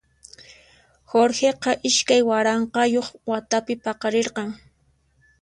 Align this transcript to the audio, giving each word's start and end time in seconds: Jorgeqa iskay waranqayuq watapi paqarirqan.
Jorgeqa 1.11 1.73
iskay 1.89 2.21
waranqayuq 2.29 3.07
watapi 3.31 3.73
paqarirqan. 3.83 4.49